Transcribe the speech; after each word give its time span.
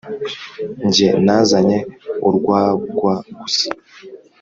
Nge 0.87 1.07
nazanye 1.25 1.77
urwagwa 2.27 3.13
gusa 3.37 3.67